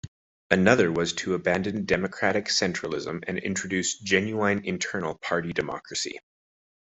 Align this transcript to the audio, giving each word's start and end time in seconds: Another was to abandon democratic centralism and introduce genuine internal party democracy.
Another 0.49 0.91
was 0.91 1.13
to 1.13 1.35
abandon 1.35 1.85
democratic 1.85 2.45
centralism 2.47 3.23
and 3.27 3.37
introduce 3.37 3.99
genuine 3.99 4.65
internal 4.65 5.13
party 5.19 5.53
democracy. 5.53 6.17